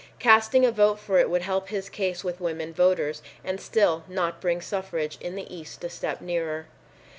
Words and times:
Casting 0.17 0.65
a 0.65 0.71
vote 0.71 0.97
for 0.97 1.19
it 1.19 1.29
would 1.29 1.43
help 1.43 1.69
his 1.69 1.87
case 1.87 2.23
with 2.23 2.41
women 2.41 2.73
voters, 2.73 3.21
and 3.43 3.61
still 3.61 4.03
not 4.07 4.41
bring 4.41 4.59
suffrage 4.59 5.15
in 5.21 5.35
the 5.35 5.45
East 5.55 5.83
a 5.83 5.89
step 5.91 6.21
nearer. 6.21 6.65